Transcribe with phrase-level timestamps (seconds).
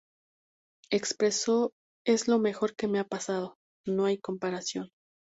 [0.89, 1.73] Expresó
[2.07, 4.89] "Es lo mejor que me ha pasado; no hay comparación.